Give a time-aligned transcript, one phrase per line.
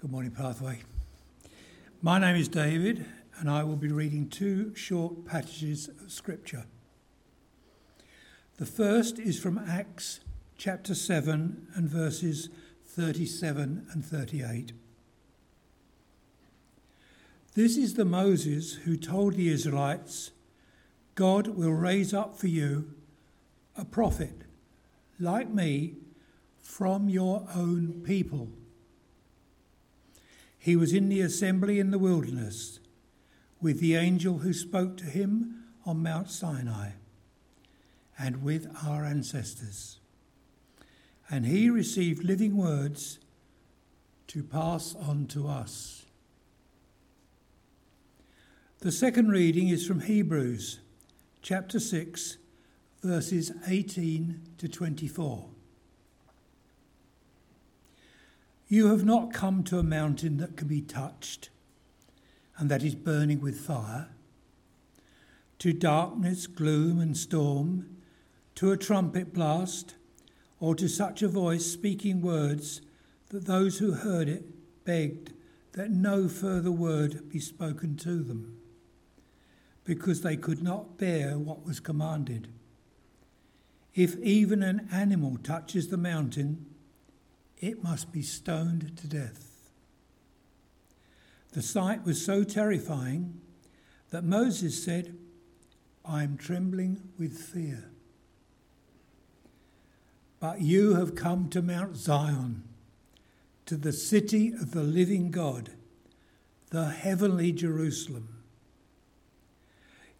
[0.00, 0.78] Good morning, Pathway.
[2.02, 3.04] My name is David,
[3.40, 6.66] and I will be reading two short passages of Scripture.
[8.58, 10.20] The first is from Acts
[10.56, 12.48] chapter 7 and verses
[12.86, 14.70] 37 and 38.
[17.56, 20.30] This is the Moses who told the Israelites,
[21.16, 22.94] God will raise up for you
[23.76, 24.42] a prophet
[25.18, 25.96] like me
[26.62, 28.48] from your own people.
[30.58, 32.80] He was in the assembly in the wilderness
[33.60, 36.90] with the angel who spoke to him on Mount Sinai
[38.18, 39.98] and with our ancestors.
[41.30, 43.18] And he received living words
[44.28, 46.04] to pass on to us.
[48.80, 50.80] The second reading is from Hebrews
[51.42, 52.36] chapter 6,
[53.02, 55.48] verses 18 to 24.
[58.68, 61.48] You have not come to a mountain that can be touched
[62.58, 64.08] and that is burning with fire,
[65.58, 67.96] to darkness, gloom, and storm,
[68.56, 69.94] to a trumpet blast,
[70.60, 72.82] or to such a voice speaking words
[73.30, 74.44] that those who heard it
[74.84, 75.32] begged
[75.72, 78.58] that no further word be spoken to them,
[79.84, 82.48] because they could not bear what was commanded.
[83.94, 86.66] If even an animal touches the mountain,
[87.60, 89.70] it must be stoned to death.
[91.52, 93.40] The sight was so terrifying
[94.10, 95.16] that Moses said,
[96.04, 97.90] I am trembling with fear.
[100.40, 102.62] But you have come to Mount Zion,
[103.66, 105.70] to the city of the living God,
[106.70, 108.28] the heavenly Jerusalem.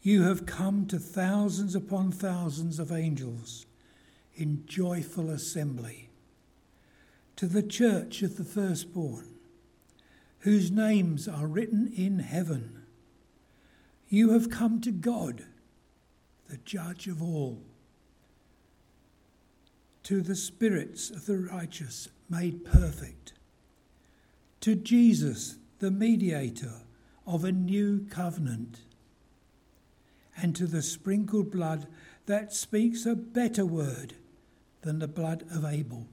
[0.02, 3.66] You have come to thousands upon thousands of angels
[4.34, 6.07] in joyful assembly
[7.38, 9.28] to the church of the firstborn,
[10.40, 12.82] whose names are written in heaven.
[14.08, 15.44] You have come to God,
[16.50, 17.62] the judge of all,
[20.02, 23.34] to the spirits of the righteous made perfect,
[24.60, 26.80] to Jesus, the mediator
[27.24, 28.80] of a new covenant,
[30.36, 31.86] and to the sprinkled blood
[32.26, 34.14] that speaks a better word
[34.80, 36.08] than the blood of Abel.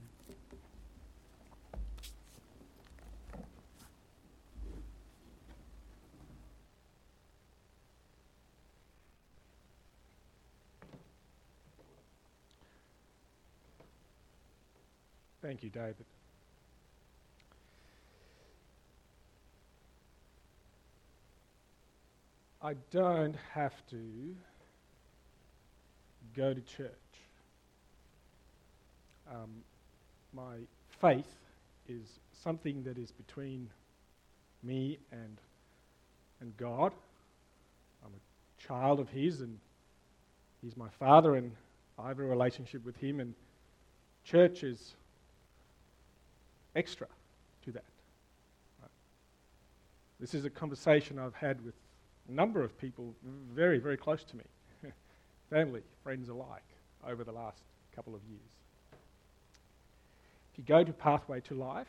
[15.46, 16.04] Thank you, David.
[22.60, 24.34] I don't have to
[26.34, 26.90] go to church.
[29.30, 29.50] Um,
[30.34, 30.56] my
[31.00, 31.32] faith
[31.88, 33.70] is something that is between
[34.64, 35.38] me and,
[36.40, 36.92] and God.
[38.04, 39.60] I'm a child of His, and
[40.60, 41.52] He's my Father, and
[42.00, 43.32] I have a relationship with Him, and
[44.24, 44.96] church is
[46.76, 47.06] extra
[47.64, 47.84] to that.
[48.80, 48.90] Right?
[50.20, 51.74] This is a conversation I've had with
[52.28, 53.14] a number of people
[53.54, 54.44] very, very close to me,
[55.50, 56.62] family, friends alike,
[57.06, 57.62] over the last
[57.94, 58.40] couple of years.
[60.52, 61.86] If you go to Pathway to Life,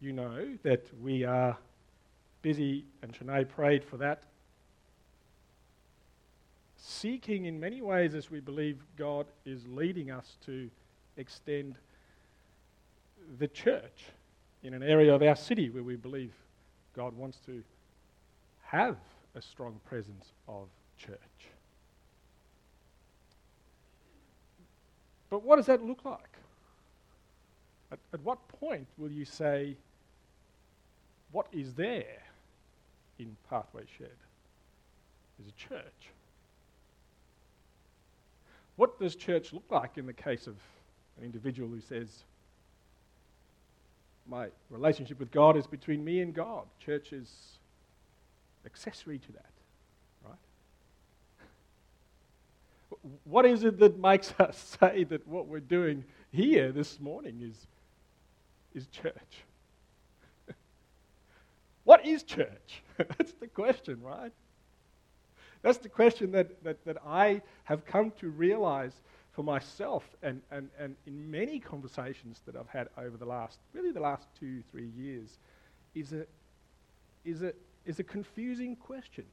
[0.00, 1.56] you know that we are
[2.42, 4.24] busy, and Shanae prayed for that,
[6.76, 10.68] seeking in many ways as we believe God is leading us to
[11.16, 11.76] extend
[13.38, 14.04] the church
[14.62, 16.32] in an area of our city where we believe
[16.94, 17.62] God wants to
[18.62, 18.96] have
[19.34, 21.18] a strong presence of church.
[25.30, 26.36] But what does that look like?
[27.90, 29.76] At, at what point will you say,
[31.32, 32.22] what is there
[33.18, 34.10] in Pathway Shed?
[35.40, 36.10] Is a church.
[38.76, 40.56] What does church look like in the case of
[41.18, 42.24] an individual who says,
[44.28, 46.64] my relationship with God is between me and God.
[46.84, 47.28] Church is
[48.64, 49.50] accessory to that,
[50.24, 50.38] right?
[53.24, 57.66] What is it that makes us say that what we're doing here this morning is,
[58.74, 59.44] is church?
[61.84, 62.82] what is church?
[62.96, 64.32] That's the question, right?
[65.62, 68.92] That's the question that, that, that I have come to realize
[69.32, 73.90] for myself and, and, and in many conversations that I've had over the last, really
[73.90, 75.38] the last two, three years,
[75.94, 76.26] is a,
[77.24, 77.52] is a,
[77.86, 79.24] is a confusing question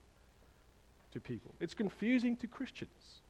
[1.12, 1.54] to people.
[1.60, 3.22] It's confusing to Christians.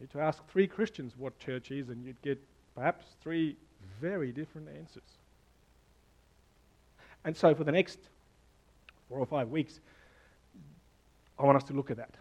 [0.00, 2.40] You to ask three Christians what church is, and you'd get
[2.74, 3.56] perhaps three
[4.00, 5.02] very different answers.
[7.24, 7.98] And so for the next
[9.08, 9.80] four or five weeks,
[11.38, 12.14] I want us to look at that.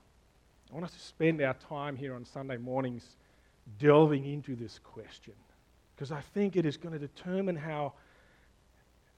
[0.73, 3.05] I want us to spend our time here on Sunday mornings
[3.77, 5.35] delving into this question
[5.95, 7.93] because I think it is going to determine how,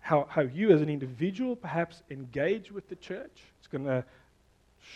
[0.02, 3.44] how, how you as an individual perhaps engage with the church.
[3.58, 4.04] It's going to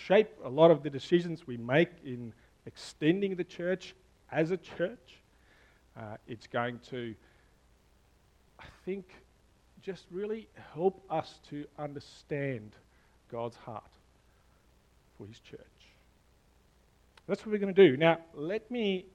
[0.05, 2.33] shape a lot of the decisions we make in
[2.65, 3.95] extending the church
[4.29, 5.21] as a church.
[5.97, 7.15] Uh, it's going to,
[8.59, 9.05] I think,
[9.81, 12.73] just really help us to understand
[13.31, 13.91] God's heart
[15.17, 15.78] for His church.
[17.29, 17.95] That's what we're going to do.
[17.95, 19.05] Now, let me,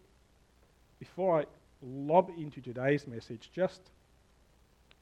[1.01, 1.45] before I
[1.83, 3.81] lob into today's message, just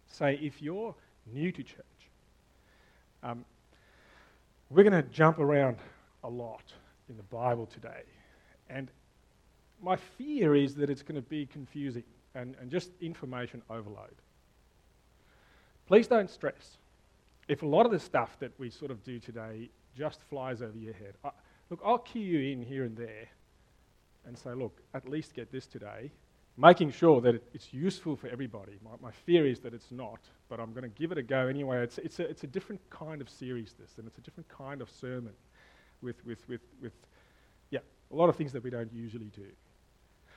[0.07, 0.95] say if you're
[1.31, 1.85] new to church,
[3.23, 3.45] um,
[4.71, 5.77] we're going to jump around
[6.25, 6.63] a lot
[7.11, 8.05] in the Bible today.
[8.71, 8.91] And
[9.83, 12.05] my fear is that it's going to be confusing
[12.35, 14.15] and, and just information overload.
[15.87, 16.79] Please don't stress.
[17.47, 20.79] If a lot of the stuff that we sort of do today just flies over
[20.79, 21.29] your head, I,
[21.73, 23.31] look, I'll key you in here and there
[24.27, 26.13] and say, look, at least get this today,
[26.59, 28.73] making sure that it, it's useful for everybody.
[28.85, 30.21] My, my, fear is that it's not,
[30.51, 31.83] but I'm going to give it a go anyway.
[31.83, 34.83] It's, it's, a, it's a different kind of series, this, and it's a different kind
[34.83, 35.33] of sermon
[36.03, 36.93] with, with, with, with
[37.71, 37.81] yeah,
[38.11, 39.47] a lot of things that we don't usually do.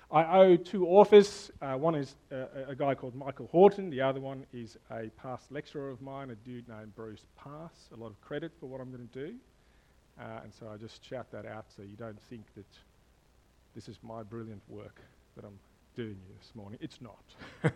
[0.09, 1.51] I owe two authors.
[1.61, 3.89] Uh, one is uh, a guy called Michael Horton.
[3.89, 7.89] The other one is a past lecturer of mine, a dude named Bruce Pass.
[7.93, 9.35] A lot of credit for what I'm going to do.
[10.19, 12.65] Uh, and so I just shout that out so you don't think that
[13.75, 15.01] this is my brilliant work
[15.35, 15.59] that I'm
[15.95, 16.79] doing you this morning.
[16.81, 17.23] It's not.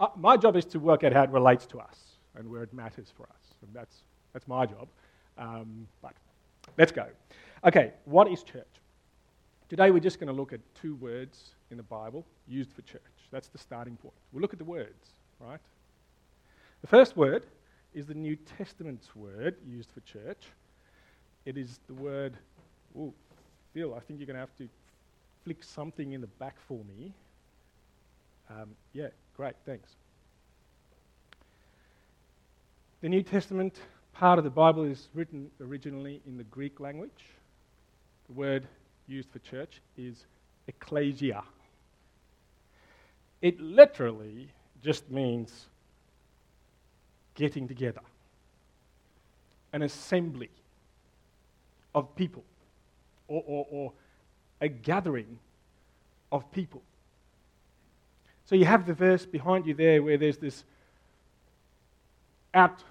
[0.00, 2.72] Uh, my job is to work out how it relates to us and where it
[2.72, 3.54] matters for us.
[3.62, 4.86] And that's, that's my job.
[5.36, 6.12] Um, but
[6.76, 7.06] let's go.
[7.64, 8.64] Okay, what is church?
[9.68, 13.02] Today we're just going to look at two words in the Bible used for church.
[13.32, 14.14] That's the starting point.
[14.32, 15.10] We'll look at the words,
[15.40, 15.58] right?
[16.80, 17.44] The first word
[17.92, 20.44] is the New Testament's word used for church.
[21.48, 22.34] It is the word,
[22.94, 23.14] ooh,
[23.72, 24.68] Phil, I think you're going to have to
[25.44, 27.14] flick something in the back for me.
[28.50, 29.96] Um, yeah, great, thanks.
[33.00, 33.80] The New Testament
[34.12, 37.24] part of the Bible is written originally in the Greek language.
[38.26, 38.66] The word
[39.06, 40.26] used for church is
[40.66, 41.42] ecclesia.
[43.40, 44.50] It literally
[44.82, 45.64] just means
[47.36, 48.02] getting together,
[49.72, 50.50] an assembly
[51.98, 52.44] of people,
[53.26, 53.92] or, or, or
[54.60, 55.38] a gathering
[56.30, 56.82] of people.
[58.44, 60.64] So you have the verse behind you there where there's this
[62.54, 62.82] out,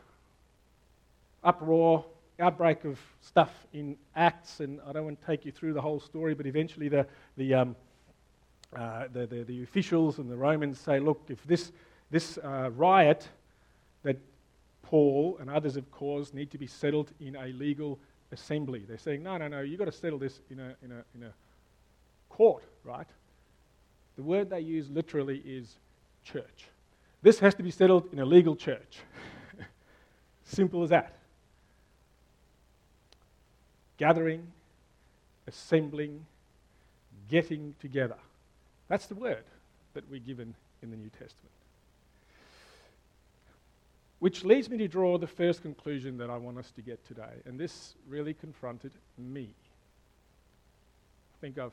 [1.44, 2.06] uproar,
[2.40, 6.00] outbreak of stuff in Acts, and I don't want to take you through the whole
[6.00, 7.08] story, but eventually the,
[7.38, 7.76] the, um,
[8.76, 11.72] uh, the, the, the, officials and the Romans say, look, if this,
[12.12, 13.28] this uh, riot
[14.04, 14.18] that
[14.84, 17.98] Paul and others have caused need to be settled in a legal
[18.32, 18.84] assembly.
[18.88, 21.24] They're saying, no, no, no, you've got to settle this in a, in a, in
[21.24, 21.34] a
[22.30, 23.08] court, right?
[24.16, 25.76] The word they use literally is
[26.24, 26.68] church.
[27.22, 29.00] This has to be settled in a legal church.
[30.44, 31.14] Simple as that
[33.98, 34.46] gathering,
[35.48, 36.26] assembling,
[37.30, 38.18] getting together.
[38.88, 39.44] That's the word
[39.94, 41.57] that we're given in the New Testament.
[44.28, 47.32] Which leads me to draw the first conclusion that I want us to get today,
[47.46, 49.48] and this really confronted me.
[51.34, 51.72] I think I've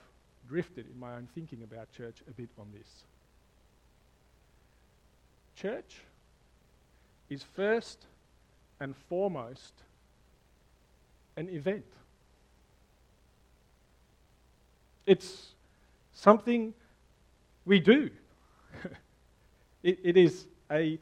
[0.49, 2.87] drifted in my own thinking about church a bit on this.
[5.57, 5.97] Church
[7.29, 8.07] is first
[8.79, 9.73] and foremost
[11.37, 11.87] an event.
[15.07, 15.49] It's
[16.13, 16.73] something
[17.67, 18.11] we do.
[19.83, 21.01] it, it is a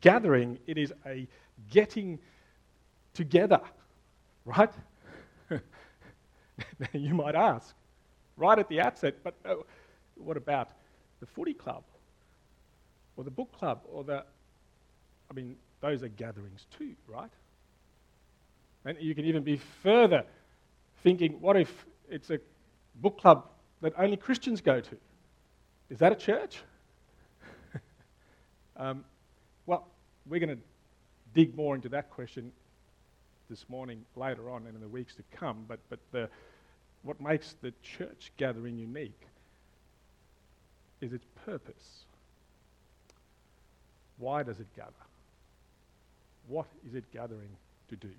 [0.00, 1.26] gathering, it is a
[1.70, 2.18] getting
[3.14, 3.60] together,
[4.44, 4.72] right?
[6.92, 7.74] you might ask,
[8.36, 9.54] right at the outset, but uh,
[10.16, 10.70] what about
[11.20, 11.82] the footy club
[13.16, 14.24] or the book club or the.
[15.30, 17.30] I mean, those are gatherings too, right?
[18.84, 20.24] And you can even be further
[21.02, 22.38] thinking, what if it's a
[23.00, 23.48] book club
[23.80, 24.96] that only Christians go to.
[25.90, 26.58] Is that a church?
[28.76, 29.04] um,
[30.28, 30.62] we're going to
[31.34, 32.52] dig more into that question
[33.48, 35.64] this morning, later on, and in the weeks to come.
[35.66, 36.28] But, but the,
[37.02, 39.26] what makes the church gathering unique
[41.00, 42.04] is its purpose.
[44.18, 44.92] Why does it gather?
[46.48, 47.50] What is it gathering
[47.88, 48.10] to do?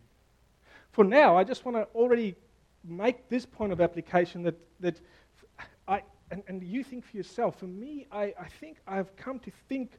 [0.92, 2.36] For now, I just want to already
[2.84, 5.00] make this point of application that, that
[5.88, 6.02] I,
[6.32, 9.92] and, and you think for yourself, for me, I, I think I've come to think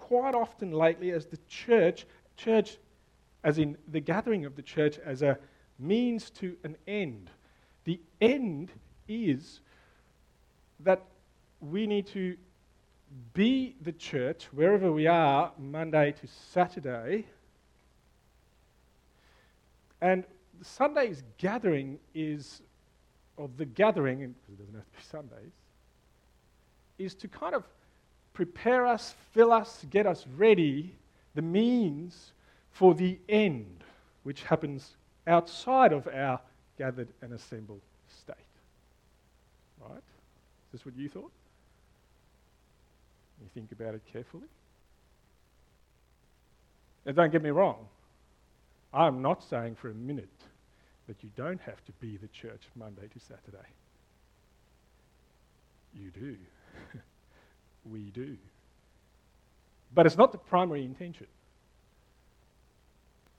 [0.00, 2.78] quite often lately as the church, church,
[3.44, 5.38] as in the gathering of the church, as a
[5.78, 7.30] means to an end.
[7.84, 8.70] The end
[9.08, 9.60] is
[10.80, 11.02] that
[11.60, 12.36] we need to
[13.34, 17.26] be the church wherever we are, Monday to Saturday.
[20.00, 20.24] And
[20.62, 22.62] Sunday's gathering is,
[23.36, 25.52] or the gathering, because it doesn't have to be Sundays,
[26.98, 27.64] is to kind of
[28.32, 30.94] prepare us, fill us, get us ready,
[31.34, 32.32] the means
[32.72, 33.84] for the end,
[34.22, 34.96] which happens
[35.26, 36.40] outside of our
[36.78, 38.34] gathered and assembled state.
[39.80, 39.96] Right?
[39.96, 41.30] Is this what you thought?
[43.40, 44.48] You think about it carefully?
[47.06, 47.86] Now, don't get me wrong.
[48.92, 50.28] I'm not saying for a minute
[51.06, 53.68] that you don't have to be the church Monday to Saturday.
[55.94, 56.36] You do.
[57.84, 58.36] we do.
[59.94, 61.26] But it's not the primary intention.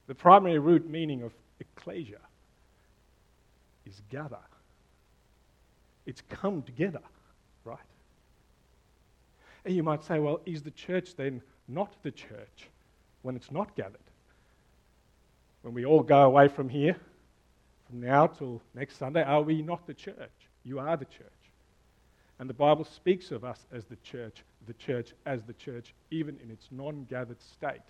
[0.06, 2.18] The primary root meaning of ecclesia
[3.86, 4.36] is gather.
[6.06, 7.00] It's come together,
[7.64, 7.78] right?
[9.64, 12.68] And you might say, well, is the church then not the church
[13.22, 13.98] when it's not gathered?
[15.62, 16.96] When we all go away from here,
[17.88, 20.30] from now till next Sunday, are we not the church?
[20.64, 21.41] You are the church.
[22.38, 26.38] And the Bible speaks of us as the church, the church as the church, even
[26.42, 27.80] in its non gathered state.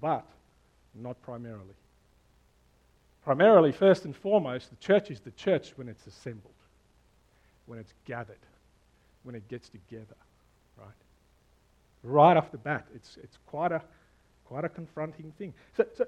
[0.00, 0.24] But
[0.94, 1.74] not primarily.
[3.24, 6.54] Primarily, first and foremost, the church is the church when it's assembled,
[7.66, 8.38] when it's gathered,
[9.24, 10.14] when it gets together
[10.78, 10.88] right?
[12.02, 13.82] Right off the bat, it's, it's quite, a,
[14.46, 15.52] quite a confronting thing.
[15.76, 16.06] So, so,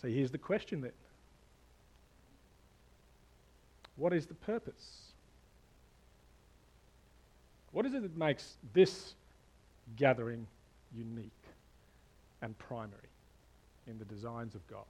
[0.00, 0.92] so here's the question then
[3.96, 5.12] What is the purpose?
[7.76, 9.12] What is it that makes this
[9.96, 10.46] gathering
[10.96, 11.28] unique
[12.40, 13.10] and primary
[13.86, 14.86] in the designs of God?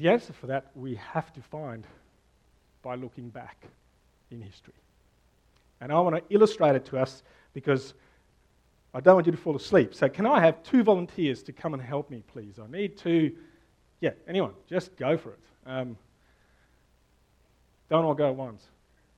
[0.00, 1.86] The answer for that we have to find
[2.82, 3.68] by looking back
[4.32, 4.74] in history.
[5.80, 7.22] And I want to illustrate it to us
[7.54, 7.94] because
[8.94, 9.94] I don't want you to fall asleep.
[9.94, 12.58] So, can I have two volunteers to come and help me, please?
[12.58, 13.30] I need to,
[14.00, 15.40] yeah, anyone, just go for it.
[15.66, 15.96] Um,
[17.88, 18.66] don't all go at once.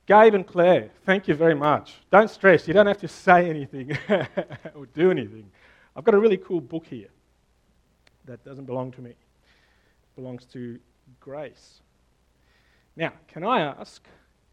[0.09, 1.95] Gabe and Claire, thank you very much.
[2.11, 3.97] Don't stress, you don't have to say anything
[4.75, 5.51] or do anything.
[5.95, 7.09] I've got a really cool book here
[8.25, 9.17] that doesn't belong to me, it
[10.17, 10.81] belongs to
[11.21, 11.83] Grace.
[12.97, 14.03] Now, can I ask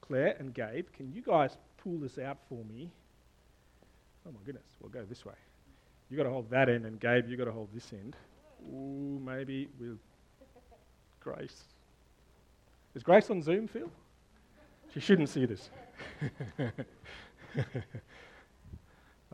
[0.02, 2.90] Claire and Gabe, can you guys pull this out for me.
[4.28, 5.36] Oh my goodness, we'll go this way.
[6.10, 8.16] You've got to hold that end, and Gabe, you've got to hold this end.
[8.74, 10.00] Ooh, maybe with
[11.20, 11.64] Grace.
[12.96, 13.90] Is Grace on Zoom, Phil?
[14.96, 15.70] She shouldn't see this.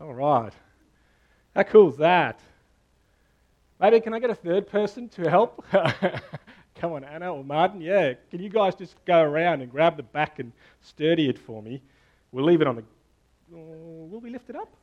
[0.00, 0.52] All right.
[1.54, 2.40] How cool is that?
[3.80, 5.64] Maybe can I get a third person to help?
[6.74, 7.80] Come on, Anna or Martin.
[7.80, 10.50] Yeah, can you guys just go around and grab the back and
[10.80, 11.80] sturdy it for me?
[12.32, 12.82] We'll leave it on the.
[13.54, 14.74] Oh, will we lift it up?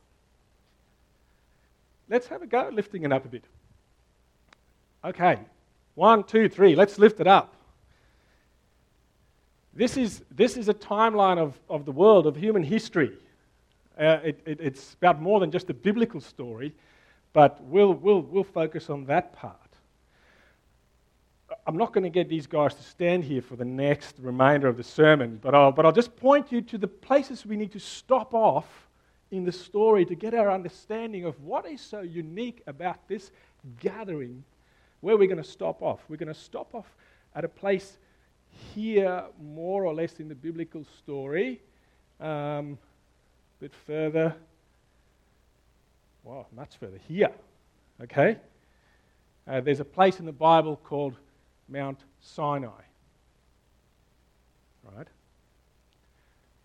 [2.08, 3.44] Let's have a go lifting it up a bit.
[5.04, 5.40] Okay,
[5.94, 6.74] one, two, three.
[6.74, 7.54] Let's lift it up.
[9.74, 13.12] This is, this is a timeline of, of the world, of human history.
[13.98, 16.74] Uh, it, it, it's about more than just a biblical story,
[17.32, 19.56] but we'll, we'll, we'll focus on that part.
[21.66, 24.76] I'm not going to get these guys to stand here for the next remainder of
[24.76, 27.80] the sermon, but I'll, but I'll just point you to the places we need to
[27.80, 28.66] stop off
[29.30, 33.30] in the story to get our understanding of what is so unique about this
[33.80, 34.42] gathering.
[35.00, 36.00] Where we're going to stop off.
[36.08, 36.86] We're going to stop off
[37.34, 37.98] at a place
[38.74, 41.60] here, more or less in the biblical story.
[42.20, 42.78] Um,
[43.58, 44.34] a bit further.
[46.24, 46.98] Wow, much further.
[47.08, 47.32] Here.
[48.02, 48.36] Okay?
[49.46, 51.16] Uh, there's a place in the Bible called
[51.68, 52.82] Mount Sinai.
[54.96, 55.08] Right?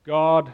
[0.06, 0.52] God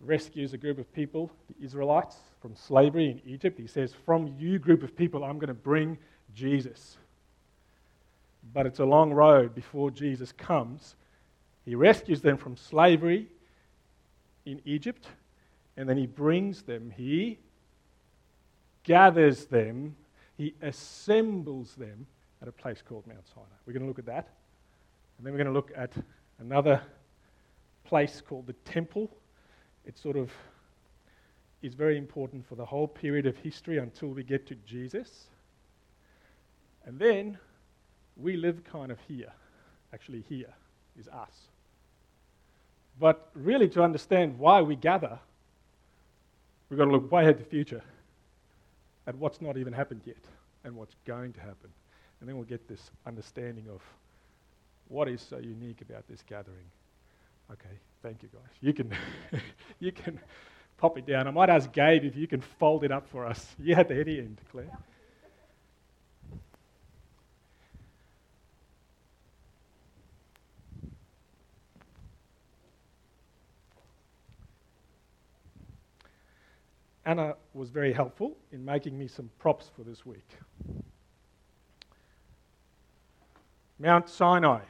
[0.00, 3.58] rescues a group of people, the Israelites, from slavery in Egypt.
[3.58, 5.98] He says, From you, group of people, I'm going to bring
[6.34, 6.96] Jesus.
[8.52, 10.96] But it's a long road before Jesus comes.
[11.64, 13.28] He rescues them from slavery
[14.46, 15.06] in Egypt,
[15.76, 17.38] and then he brings them, he
[18.82, 19.94] gathers them,
[20.36, 22.06] he assembles them
[22.42, 23.46] at a place called Mount Sinai.
[23.66, 24.28] We're going to look at that.
[25.18, 25.92] And then we're going to look at
[26.38, 26.80] another
[27.84, 29.10] place called the temple.
[29.84, 30.30] It sort of
[31.62, 35.26] is very important for the whole period of history until we get to Jesus.
[36.86, 37.38] And then
[38.16, 39.32] we live kind of here.
[39.92, 40.52] Actually, here
[40.98, 41.48] is us.
[42.98, 45.18] But really, to understand why we gather,
[46.68, 47.82] we've got to look way ahead to the future
[49.06, 50.24] at what's not even happened yet
[50.64, 51.70] and what's going to happen.
[52.20, 53.80] And then we'll get this understanding of
[54.88, 56.66] what is so unique about this gathering.
[57.50, 58.52] Okay, thank you guys.
[58.60, 58.92] You can,
[59.80, 60.20] you can
[60.76, 61.26] pop it down.
[61.26, 63.46] I might ask Gabe if you can fold it up for us.
[63.58, 64.76] You had the heady end, Claire.
[77.10, 80.28] Anna was very helpful in making me some props for this week.
[83.80, 84.60] Mount Sinai.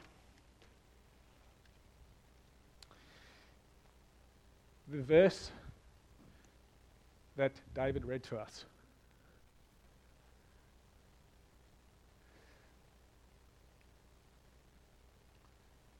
[4.87, 5.51] The verse
[7.35, 8.65] that David read to us.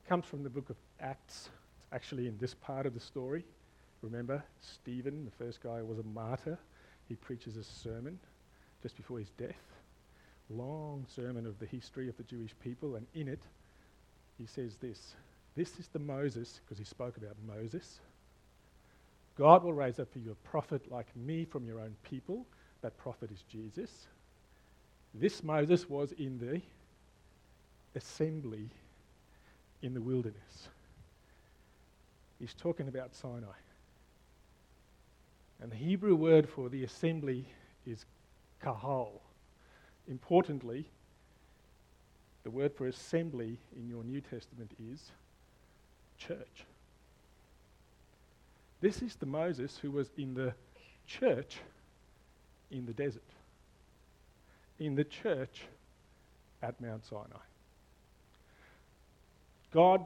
[0.10, 1.50] comes from the book of Acts.
[1.77, 3.45] It's actually in this part of the story.
[4.01, 6.58] Remember, Stephen, the first guy, was a martyr.
[7.08, 8.20] He preaches a sermon
[8.81, 9.55] just before his death.
[10.50, 13.39] Long sermon of the history of the Jewish people, and in it,
[14.38, 15.15] he says this
[15.55, 18.00] This is the Moses, because he spoke about Moses.
[19.38, 22.46] God will raise up for you a prophet like me from your own people.
[22.81, 24.08] That prophet is Jesus.
[25.13, 26.62] This Moses was in the
[27.96, 28.70] assembly
[29.81, 30.70] in the wilderness.
[32.39, 33.46] He's talking about Sinai.
[35.62, 37.46] And the Hebrew word for the assembly
[37.86, 38.06] is
[38.62, 39.22] kahal.
[40.08, 40.88] Importantly,
[42.43, 45.12] the word for assembly in your New Testament is
[46.17, 46.65] church.
[48.82, 50.54] This is the Moses who was in the
[51.06, 51.60] church
[52.71, 53.21] in the desert,
[54.80, 55.62] in the church
[56.63, 57.43] at Mount Sinai.
[59.71, 60.04] God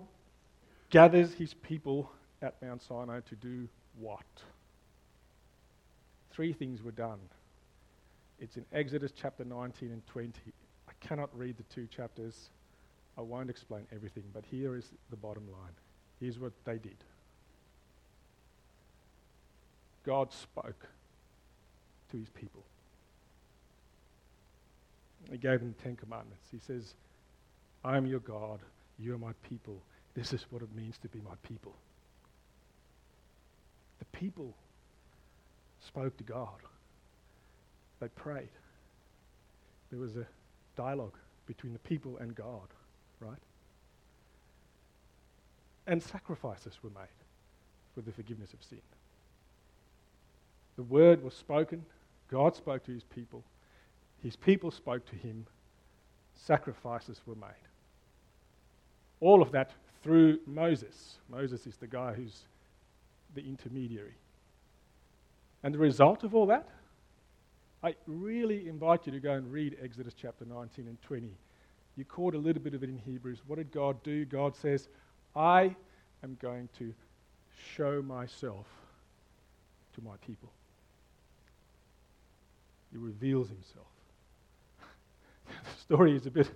[0.90, 3.68] gathers his people at Mount Sinai to do
[4.00, 4.24] what?
[6.36, 7.20] Three things were done.
[8.40, 10.32] It's in Exodus chapter 19 and 20.
[10.88, 12.50] I cannot read the two chapters.
[13.18, 15.72] I won't explain everything, but here is the bottom line.
[16.20, 16.98] Here's what they did
[20.06, 20.88] God spoke
[22.12, 22.64] to his people.
[25.32, 26.48] He gave them the Ten Commandments.
[26.52, 26.94] He says,
[27.84, 28.60] I am your God,
[29.00, 29.82] you are my people.
[30.14, 31.74] This is what it means to be my people.
[34.00, 34.54] The people
[35.86, 36.62] spoke to God.
[38.00, 38.50] They prayed.
[39.92, 40.26] There was a
[40.76, 42.68] dialogue between the people and God,
[43.20, 43.38] right?
[45.88, 47.08] And sacrifices were made
[47.94, 48.82] for the forgiveness of sin.
[50.76, 51.86] The word was spoken,
[52.30, 53.44] God spoke to his people,
[54.22, 55.46] his people spoke to him,
[56.36, 57.50] sacrifices were made.
[59.22, 59.72] All of that
[60.04, 61.18] through Moses.
[61.30, 62.42] Moses is the guy who's
[63.34, 64.16] the intermediary.
[65.66, 66.70] And the result of all that,
[67.82, 71.28] I really invite you to go and read Exodus chapter 19 and 20.
[71.96, 73.40] You caught a little bit of it in Hebrews.
[73.48, 74.26] What did God do?
[74.26, 74.90] God says,
[75.36, 75.76] I
[76.24, 76.94] am going to
[77.74, 78.68] show myself
[79.96, 80.52] to my people.
[82.92, 83.88] He reveals himself.
[85.48, 86.52] the story is a bit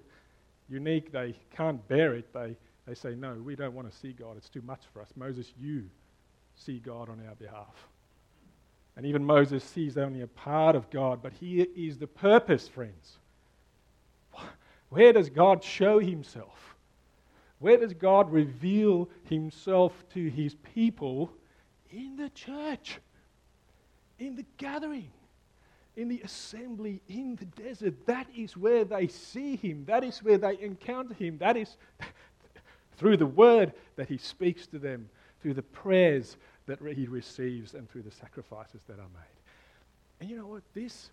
[0.70, 1.12] unique.
[1.12, 2.32] They can't bear it.
[2.32, 4.38] They, they say, No, we don't want to see God.
[4.38, 5.10] It's too much for us.
[5.16, 5.90] Moses, you
[6.56, 7.74] see God on our behalf.
[9.00, 13.20] And even Moses sees only a part of God, but here is the purpose, friends.
[14.90, 16.76] Where does God show himself?
[17.60, 21.32] Where does God reveal himself to his people?
[21.90, 23.00] In the church,
[24.20, 25.12] in the gathering,
[25.96, 28.06] in the assembly, in the desert.
[28.06, 29.86] That is where they see him.
[29.88, 31.38] That is where they encounter him.
[31.38, 31.78] That is
[32.98, 35.08] through the word that he speaks to them,
[35.42, 36.36] through the prayers
[36.70, 39.40] that he receives and through the sacrifices that are made.
[40.20, 40.62] And you know what?
[40.76, 41.10] This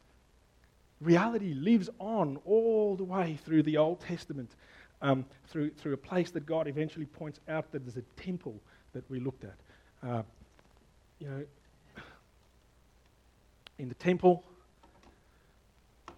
[1.00, 4.50] reality lives on all the way through the Old Testament,
[5.00, 8.60] um, through, through a place that God eventually points out that there's a temple
[8.92, 9.56] that we looked at.
[10.06, 10.22] Uh,
[11.20, 11.42] you know,
[13.78, 14.44] in the temple,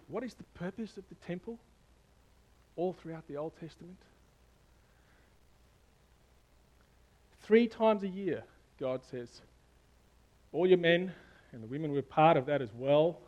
[0.09, 1.57] what is the purpose of the temple
[2.75, 3.97] all throughout the Old Testament?
[7.41, 8.43] Three times a year,
[8.79, 9.41] God says,
[10.51, 11.11] all your men
[11.51, 13.19] and the women were part of that as well.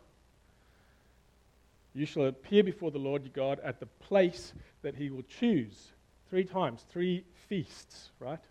[1.94, 5.92] You shall appear before the Lord your God at the place that he will choose.
[6.30, 8.42] Three times, three feasts, right?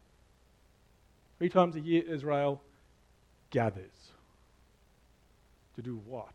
[1.39, 2.61] Three times a year, Israel
[3.49, 4.11] gathers.
[5.75, 6.33] To do what?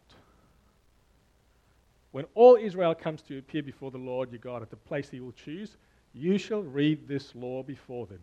[2.10, 5.20] When all Israel comes to appear before the Lord your God at the place he
[5.20, 5.76] will choose,
[6.12, 8.20] you shall read this law before them.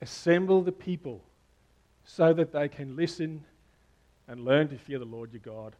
[0.00, 1.22] Assemble the people
[2.04, 3.44] so that they can listen
[4.28, 5.74] and learn to fear the Lord your God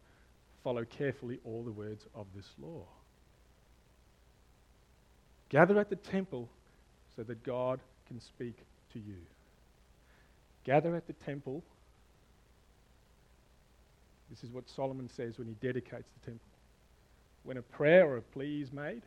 [0.63, 2.83] follow carefully all the words of this law.
[5.49, 6.49] Gather at the temple
[7.15, 8.57] so that God can speak
[8.93, 9.17] to you.
[10.63, 11.63] Gather at the temple.
[14.29, 16.47] This is what Solomon says when he dedicates the temple.
[17.43, 19.01] When a prayer or a plea is made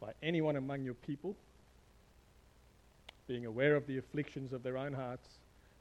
[0.00, 1.36] by anyone among your people,
[3.26, 5.28] being aware of the afflictions of their own hearts,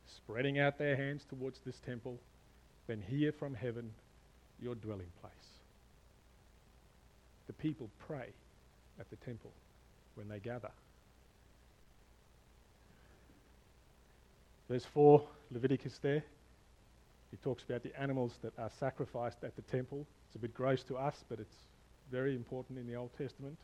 [0.08, 2.20] spreading out their hands towards this temple,
[2.88, 3.92] then hear from heaven
[4.62, 5.34] your dwelling place.
[7.48, 8.30] The people pray
[9.00, 9.52] at the temple
[10.16, 10.72] when they gather.
[14.70, 16.24] Verse 4, Leviticus there.
[17.32, 20.08] He talks about the animals that are sacrificed at the temple.
[20.28, 21.56] It's a bit gross to us, but it's
[22.12, 23.58] very important in the Old Testament.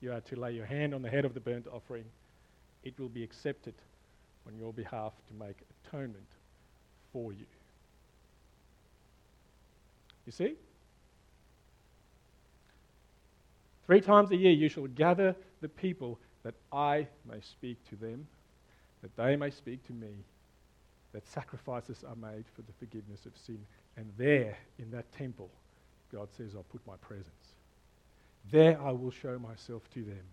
[0.00, 2.04] You are to lay your hand on the head of the burnt offering.
[2.82, 3.74] It will be accepted
[4.46, 6.26] on your behalf to make atonement
[7.12, 7.46] for you.
[10.26, 10.54] You see?
[13.86, 18.26] Three times a year you shall gather the people that I may speak to them,
[19.02, 20.08] that they may speak to me,
[21.12, 23.58] that sacrifices are made for the forgiveness of sin.
[23.96, 25.50] And there, in that temple,
[26.12, 27.28] God says, I'll put my presence.
[28.50, 30.24] There I will show myself to them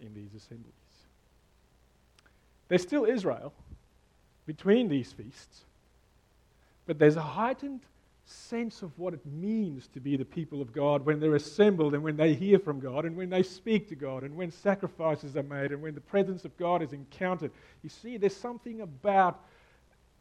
[0.00, 0.72] in these assemblies.
[2.70, 3.52] There's still Israel
[4.46, 5.64] between these feasts,
[6.86, 7.80] but there's a heightened
[8.24, 12.02] sense of what it means to be the people of God when they're assembled and
[12.04, 15.42] when they hear from God and when they speak to God and when sacrifices are
[15.42, 17.50] made and when the presence of God is encountered.
[17.82, 19.40] You see, there's something about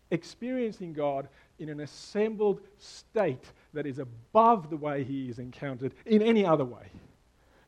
[0.09, 1.27] experiencing God
[1.59, 6.65] in an assembled state that is above the way He is encountered in any other
[6.65, 6.87] way.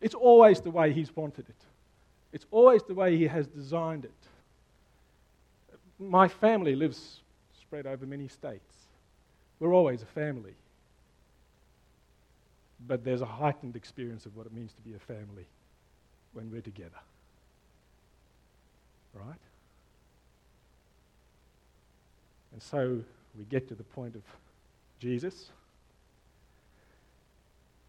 [0.02, 1.66] It's always the way He's wanted it,
[2.34, 4.12] it's always the way He has designed it.
[6.02, 7.20] My family lives
[7.62, 8.74] spread over many states.
[9.60, 10.56] We're always a family.
[12.88, 15.46] But there's a heightened experience of what it means to be a family
[16.34, 17.00] when we're together.
[19.14, 19.36] Right?
[22.52, 23.04] And so
[23.38, 24.24] we get to the point of
[25.00, 25.52] Jesus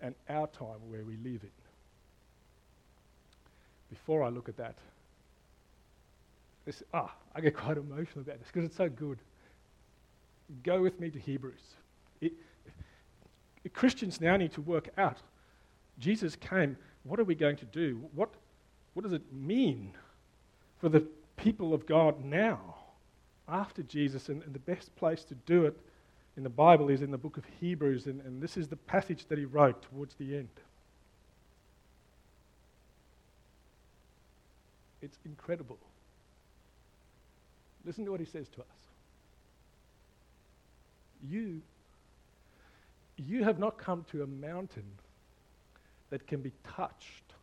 [0.02, 1.50] and our time where we live in.
[3.90, 4.74] Before I look at that,
[6.64, 9.18] this, ah, I get quite emotional about this because it's so good
[10.62, 11.62] go with me to Hebrews.
[12.20, 12.32] It,
[13.72, 15.18] Christians now need to work out
[15.98, 18.00] Jesus came, what are we going to do?
[18.14, 18.30] What,
[18.94, 19.92] what does it mean
[20.80, 22.76] for the people of God now
[23.48, 24.28] after Jesus?
[24.28, 25.78] And, and the best place to do it
[26.36, 29.26] in the Bible is in the book of Hebrews, and, and this is the passage
[29.28, 30.48] that he wrote towards the end.
[35.02, 35.78] It's incredible.
[37.84, 38.82] Listen to what he says to us
[41.28, 41.60] you,
[43.16, 44.84] you have not come to a mountain
[46.10, 47.34] that can be touched,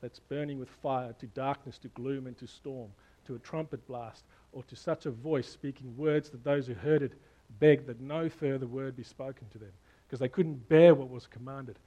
[0.00, 2.90] that's burning with fire, to darkness, to gloom, and to storm,
[3.26, 7.02] to a trumpet blast, or to such a voice speaking words that those who heard
[7.02, 7.12] it
[7.58, 9.72] begged that no further word be spoken to them,
[10.06, 11.78] because they couldn't bear what was commanded.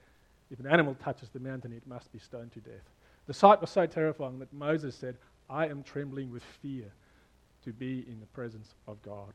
[0.52, 2.90] If an animal touches the mountain, it must be stoned to death.
[3.28, 5.18] The sight was so terrifying that Moses said,
[5.50, 6.92] I am trembling with fear
[7.66, 9.34] to be in the presence of God.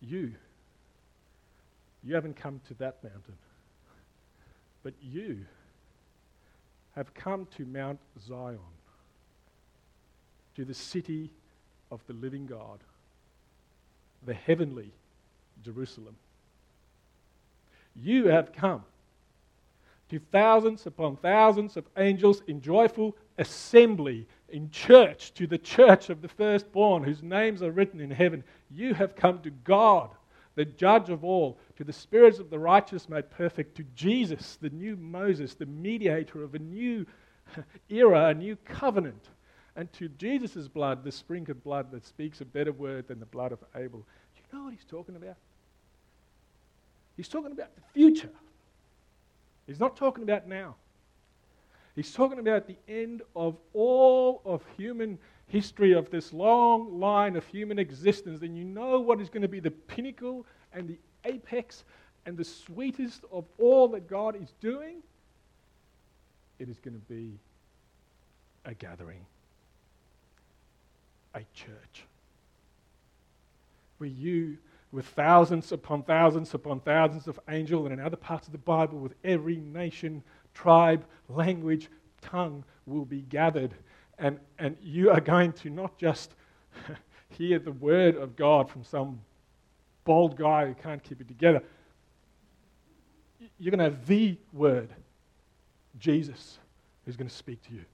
[0.00, 0.32] You,
[2.02, 3.36] you haven't come to that mountain,
[4.82, 5.38] but you
[6.96, 8.58] have come to Mount Zion,
[10.56, 11.30] to the city
[11.90, 12.80] of the living God,
[14.26, 14.90] the heavenly
[15.64, 16.16] Jerusalem.
[17.94, 18.84] You have come
[20.10, 26.22] to thousands upon thousands of angels in joyful assembly in church to the church of
[26.22, 28.44] the firstborn whose names are written in heaven.
[28.70, 30.10] You have come to God,
[30.54, 34.70] the judge of all, to the spirits of the righteous made perfect, to Jesus, the
[34.70, 37.06] new Moses, the mediator of a new
[37.88, 39.28] era, a new covenant,
[39.76, 43.52] and to Jesus' blood, the sprinkled blood that speaks a better word than the blood
[43.52, 44.00] of Abel.
[44.00, 45.36] Do you know what he's talking about?
[47.16, 48.30] He's talking about the future.
[49.66, 50.76] He's not talking about now.
[51.94, 57.46] He's talking about the end of all of human history, of this long line of
[57.46, 58.40] human existence.
[58.42, 61.84] And you know what is going to be the pinnacle and the apex
[62.24, 65.02] and the sweetest of all that God is doing?
[66.58, 67.38] It is going to be
[68.64, 69.26] a gathering,
[71.34, 72.04] a church,
[73.98, 74.56] where you
[74.92, 78.98] with thousands upon thousands upon thousands of angels, and in other parts of the Bible,
[78.98, 80.22] with every nation,
[80.54, 81.88] tribe, language,
[82.20, 83.74] tongue will be gathered.
[84.18, 86.34] And, and you are going to not just
[87.30, 89.20] hear the word of God from some
[90.04, 91.62] bald guy who can't keep it together.
[93.58, 94.90] You're going to have the word,
[95.98, 96.58] Jesus,
[97.04, 97.84] who's going to speak to you.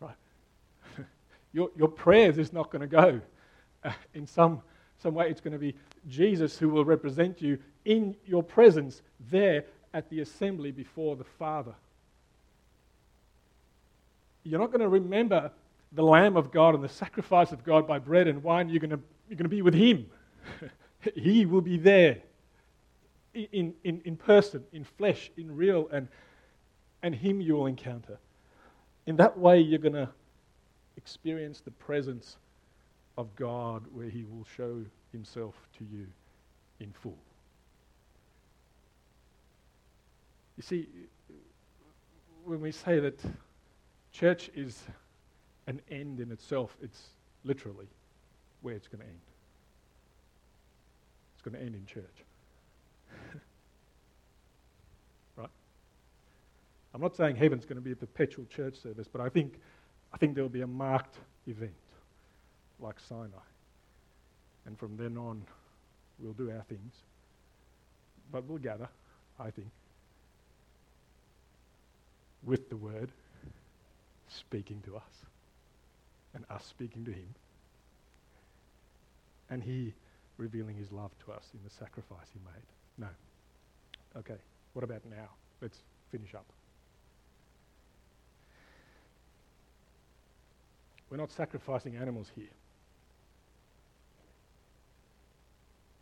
[0.00, 0.16] Right?
[1.52, 3.20] your, your prayers is not going to go
[4.14, 4.62] in some,
[4.98, 5.30] some way.
[5.30, 5.74] It's going to be
[6.08, 11.74] Jesus who will represent you in your presence there at the assembly before the Father.
[14.44, 15.50] You're not going to remember
[15.92, 18.68] the Lamb of God and the sacrifice of God by bread and wine.
[18.68, 20.06] You're going to, you're going to be with Him.
[21.14, 22.18] he will be there
[23.34, 26.08] in, in, in person, in flesh, in real, and,
[27.02, 28.18] and Him you will encounter.
[29.06, 30.08] In that way, you're going to
[30.96, 32.36] experience the presence
[33.16, 36.06] of God where He will show Himself to you
[36.80, 37.18] in full.
[40.58, 40.88] You see,
[42.44, 43.20] when we say that
[44.10, 44.82] church is
[45.68, 47.10] an end in itself, it's
[47.44, 47.86] literally
[48.62, 49.20] where it's going to end.
[51.36, 52.04] It's going to end in church.
[55.36, 55.48] right?
[56.92, 59.60] I'm not saying heaven's going to be a perpetual church service, but I think,
[60.12, 61.70] I think there will be a marked event
[62.80, 63.28] like Sinai.
[64.66, 65.40] And from then on,
[66.18, 66.94] we'll do our things.
[68.32, 68.88] But we'll gather,
[69.38, 69.68] I think
[72.44, 73.10] with the word
[74.28, 75.24] speaking to us
[76.34, 77.34] and us speaking to him
[79.50, 79.94] and he
[80.36, 82.62] revealing his love to us in the sacrifice he made.
[82.96, 83.08] No.
[84.18, 84.40] Okay,
[84.72, 85.28] what about now?
[85.60, 85.78] Let's
[86.10, 86.46] finish up.
[91.10, 92.46] We're not sacrificing animals here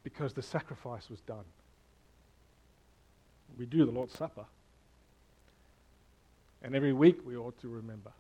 [0.02, 1.44] because the sacrifice was done.
[3.56, 4.44] We do the Lord's Supper
[6.62, 8.12] and every week we ought to remember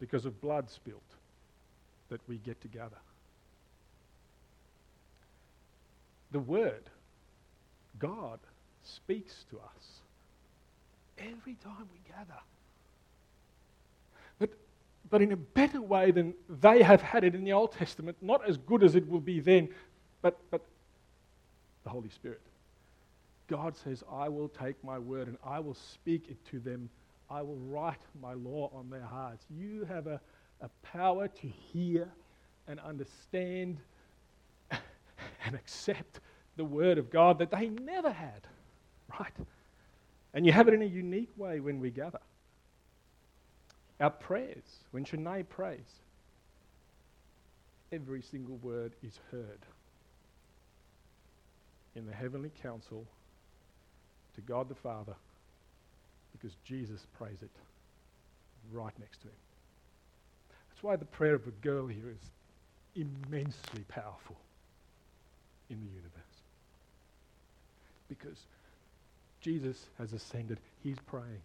[0.00, 1.02] because of blood spilt
[2.08, 2.96] that we get together.
[6.30, 6.82] The Word,
[7.98, 8.38] God,
[8.82, 10.00] speaks to us
[11.18, 12.40] every time we gather.
[14.38, 14.50] But,
[15.10, 18.48] but in a better way than they have had it in the Old Testament, not
[18.48, 19.68] as good as it will be then,
[20.22, 20.62] but, but
[21.84, 22.40] the Holy Spirit.
[23.48, 26.90] God says, I will take my word and I will speak it to them
[27.30, 29.44] I will write my law on their hearts.
[29.50, 30.20] You have a,
[30.60, 32.08] a power to hear
[32.66, 33.78] and understand
[34.70, 36.20] and accept
[36.56, 38.46] the word of God that they never had,
[39.18, 39.32] right?
[40.32, 42.20] And you have it in a unique way when we gather.
[44.00, 46.00] Our prayers, when Shanae prays,
[47.92, 49.60] every single word is heard
[51.94, 53.06] in the heavenly council
[54.38, 55.14] to God the Father
[56.30, 57.50] because Jesus prays it
[58.72, 59.34] right next to him.
[60.70, 62.30] That's why the prayer of a girl here is
[62.94, 64.36] immensely powerful
[65.68, 66.12] in the universe.
[68.08, 68.38] Because
[69.40, 71.42] Jesus has ascended, he's praying.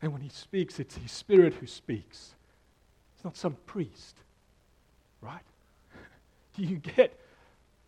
[0.00, 2.34] And when he speaks, it's his spirit who speaks.
[3.16, 4.18] It's not some priest,
[5.20, 5.42] right?
[6.56, 7.18] Do you get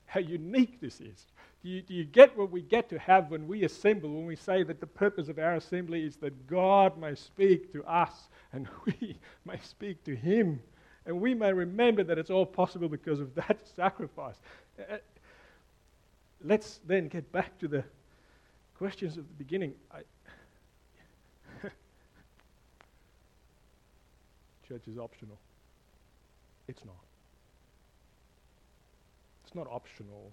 [0.07, 1.27] how unique this is?
[1.67, 4.37] Do you, do you get what we get to have when we assemble, when we
[4.37, 8.69] say that the purpose of our assembly is that God may speak to us and
[8.87, 10.61] we may speak to Him?
[11.07, 14.37] And we may remember that it's all possible because of that sacrifice.
[14.79, 14.99] Uh,
[16.45, 17.83] let's then get back to the
[18.79, 19.75] questions of the beginning.
[19.93, 20.03] I,
[24.69, 25.41] Church is optional.
[26.69, 26.95] It's not.
[29.45, 30.31] It's not optional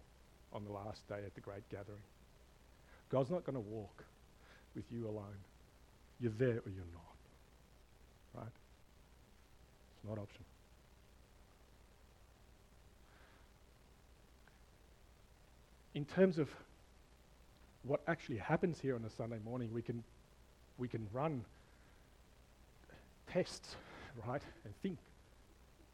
[0.54, 2.02] on the last day at the great gathering.
[3.10, 4.04] God's not going to walk
[4.76, 5.38] with you alone.
[6.20, 8.42] You're there or you're not.
[8.42, 8.52] Right?
[9.96, 10.46] It's not optional.
[15.94, 16.50] In terms of
[17.84, 20.04] what actually happens here on a Sunday morning, we can,
[20.78, 21.44] we can run
[23.32, 23.76] tests,
[24.28, 24.98] right, and think.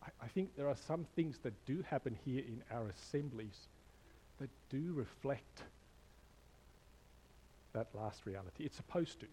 [0.04, 3.68] I, I think there are some things that do happen here in our assemblies
[4.40, 5.64] that do reflect
[7.74, 8.64] that last reality.
[8.66, 9.28] It's supposed to.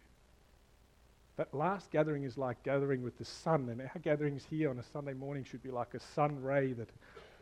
[1.37, 4.83] That last gathering is like gathering with the sun, and our gatherings here on a
[4.83, 6.89] Sunday morning should be like a sun ray that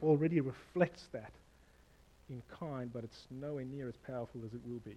[0.03, 1.31] already reflects that
[2.29, 4.97] in kind, but it's nowhere near as powerful as it will be.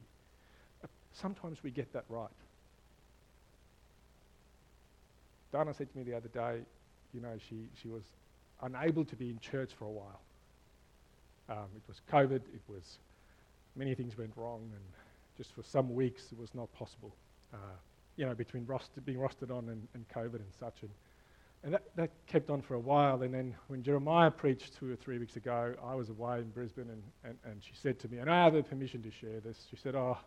[1.13, 2.29] Sometimes we get that right.
[5.51, 6.61] Dana said to me the other day,
[7.13, 8.03] you know, she, she was
[8.61, 10.19] unable to be in church for a while.
[11.49, 12.97] Um, it was COVID, it was
[13.75, 14.83] many things went wrong, and
[15.37, 17.13] just for some weeks it was not possible.
[17.53, 17.57] Uh,
[18.17, 20.73] you know, between roster, being rostered on and, and, COVID and such.
[20.81, 20.89] And
[21.63, 23.21] And that, that kept on for a while.
[23.21, 26.89] And then when Jeremiah preached two or three weeks ago, I was away in Brisbane
[26.89, 29.65] and, and, and she said to me, and I have the permission to share this,
[29.69, 30.17] she said, Oh,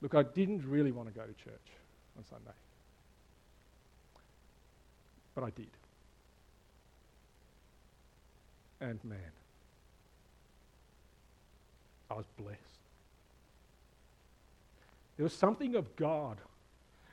[0.00, 1.68] look, I didn't really want to go to church
[2.16, 2.56] on Sunday.
[5.34, 5.68] But I did.
[8.80, 9.18] And man,
[12.16, 12.60] I was blessed.
[15.18, 16.38] There was something of God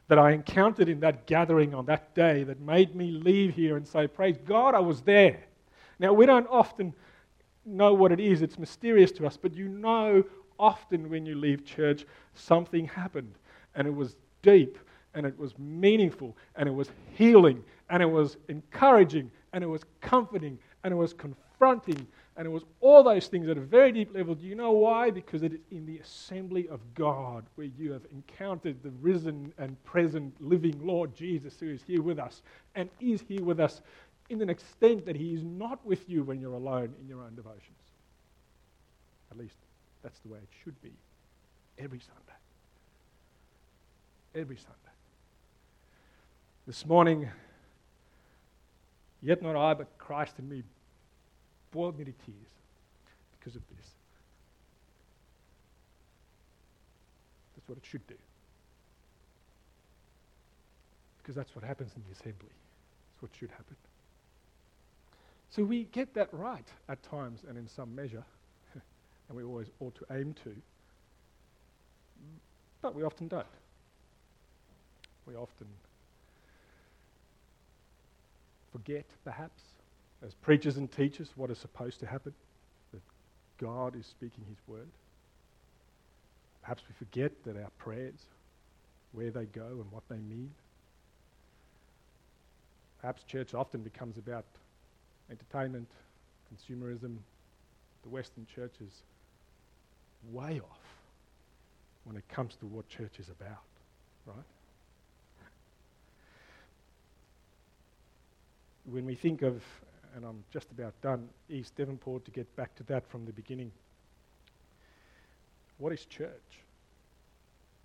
[0.08, 3.86] that I encountered in that gathering on that day that made me leave here and
[3.86, 5.44] say, Praise God, I was there.
[6.00, 6.94] Now, we don't often
[7.66, 10.24] know what it is, it's mysterious to us, but you know
[10.58, 13.34] often when you leave church, something happened.
[13.76, 14.80] And it was deep,
[15.16, 19.82] and it was meaningful, and it was healing, and it was encouraging, and it was
[20.00, 24.14] comforting, and it was confronting, and it was all those things at a very deep
[24.14, 24.34] level.
[24.34, 25.12] Do you know why?
[25.12, 29.82] Because it is in the assembly of God where you have encountered the risen and
[29.84, 32.42] present living Lord Jesus who is here with us
[32.74, 33.82] and is here with us
[34.30, 37.36] in an extent that he is not with you when you're alone in your own
[37.36, 37.78] devotions.
[39.30, 39.56] At least
[40.02, 40.94] that's the way it should be
[41.78, 42.34] every Sunday.
[44.34, 44.74] Every Sunday.
[46.66, 47.30] This morning,
[49.22, 50.64] yet not I, but Christ in me
[51.74, 52.52] boiled me to tears
[53.38, 53.88] because of this.
[57.56, 58.16] That's what it should do.
[61.22, 62.52] Because that's what happens in the assembly.
[63.12, 63.76] That's what should happen.
[65.50, 68.24] So we get that right at times and in some measure,
[68.74, 70.56] and we always ought to aim to,
[72.82, 73.46] but we often don't.
[75.26, 75.68] We often
[78.72, 79.62] forget, perhaps,
[80.26, 82.34] as preachers and teachers what is supposed to happen
[82.92, 83.02] that
[83.60, 84.88] God is speaking His word.
[86.62, 88.20] Perhaps we forget that our prayers,
[89.12, 90.52] where they go and what they mean.
[93.02, 94.46] Perhaps church often becomes about
[95.30, 95.90] entertainment,
[96.50, 97.18] consumerism.
[98.04, 98.94] The Western church is
[100.32, 100.80] way off
[102.06, 103.64] when it comes to what church is about,
[104.26, 104.36] right?
[108.86, 109.62] When we think of
[110.16, 113.72] and I'm just about done, East Devonport, to get back to that from the beginning.
[115.78, 116.30] What is church?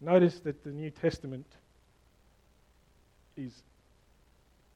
[0.01, 1.47] Notice that the New Testament
[3.37, 3.63] is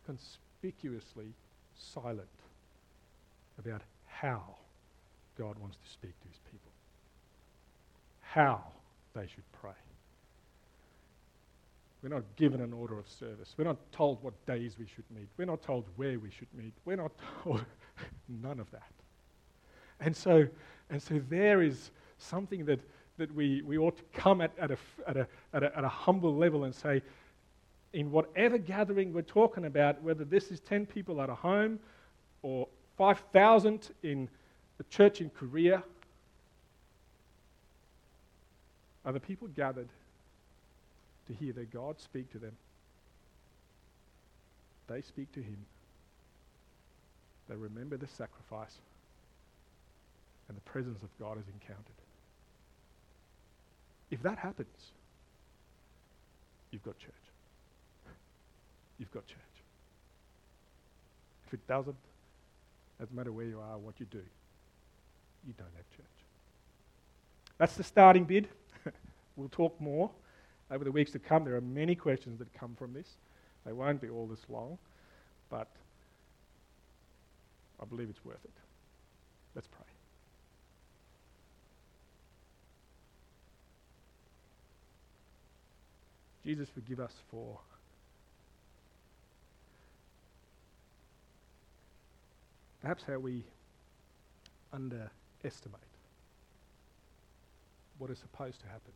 [0.07, 1.33] conspicuously
[1.77, 2.29] silent
[3.59, 4.43] about how
[5.39, 6.71] God wants to speak to his people,
[8.21, 8.63] how
[9.15, 9.73] they should pray.
[12.03, 13.55] We're not given an order of service.
[13.57, 15.29] We're not told what days we should meet.
[15.37, 16.73] We're not told where we should meet.
[16.85, 17.13] We're not
[17.45, 17.65] told
[18.29, 18.91] none of that.
[20.01, 20.49] And so,
[20.91, 22.81] and so there is something that,
[23.19, 25.89] that we, we ought to come at, at, a, at, a, at, a, at a
[25.89, 27.03] humble level and say,
[27.93, 31.79] in whatever gathering we're talking about, whether this is 10 people at a home
[32.43, 32.67] or
[32.99, 34.29] 5,000 in
[34.81, 35.85] a church in Korea,
[39.05, 39.89] are the people gathered
[41.27, 42.53] to hear their God speak to them.
[44.89, 45.59] They speak to Him.
[47.49, 48.77] They remember the sacrifice,
[50.49, 51.85] and the presence of God is encountered.
[54.11, 54.93] If that happens,
[56.71, 57.13] you've got church.
[58.99, 59.39] You've got church.
[61.47, 61.97] If it doesn't,
[62.99, 64.23] doesn't matter where you are, what you do,
[65.47, 66.07] you don't have church.
[67.59, 68.49] That's the starting bid.
[69.37, 70.11] we'll talk more
[70.73, 73.07] over the weeks to come, there are many questions that come from this.
[73.67, 74.79] They won't be all this long,
[75.51, 75.69] but
[77.81, 78.51] I believe it's worth it.
[79.55, 79.85] Let's pray.
[86.45, 87.59] Jesus, forgive us for
[92.81, 93.45] perhaps how we
[94.73, 95.79] underestimate
[97.99, 98.93] what is supposed to happen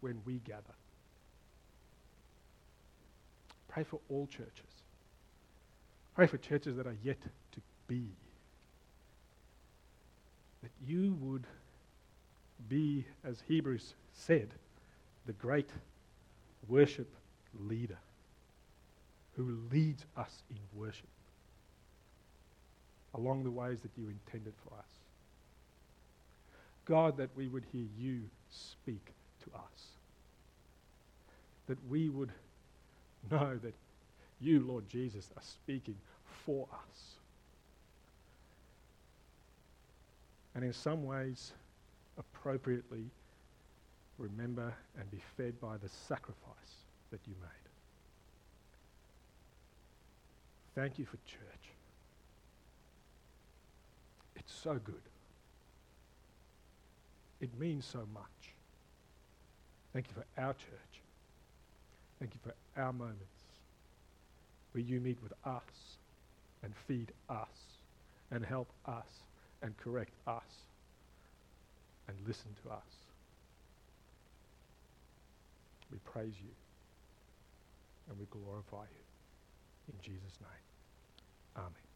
[0.00, 0.62] when we gather.
[3.68, 4.82] Pray for all churches.
[6.14, 7.20] Pray for churches that are yet
[7.52, 8.06] to be.
[10.62, 11.44] That you would
[12.68, 14.48] be, as Hebrews said,
[15.26, 15.70] the great
[16.66, 17.08] worship
[17.60, 17.98] leader
[19.36, 21.06] who leads us in worship
[23.14, 24.86] along the ways that you intended for us.
[26.84, 29.12] God, that we would hear you speak
[29.48, 29.86] to us.
[31.66, 32.32] That we would
[33.30, 33.74] know that
[34.40, 35.96] you, Lord Jesus, are speaking
[36.44, 37.14] for us.
[40.54, 41.52] And in some ways,
[42.18, 43.04] appropriately
[44.18, 47.68] remember and be fed by the sacrifice that you made.
[50.74, 51.72] thank you for church.
[54.36, 55.02] It's so good.
[57.40, 58.54] It means so much.
[59.98, 61.02] Thank you for our church.
[62.20, 63.24] Thank you for our moments
[64.70, 65.96] where you meet with us
[66.62, 67.48] and feed us
[68.30, 69.08] and help us
[69.60, 70.44] and correct us
[72.06, 72.94] and listen to us.
[75.90, 76.54] We praise you
[78.08, 79.92] and we glorify you.
[79.92, 81.56] In Jesus' name.
[81.56, 81.87] Amen.